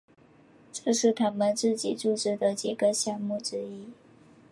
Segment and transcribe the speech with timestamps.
[0.73, 3.87] 这是他们自己注资的几个项目之一。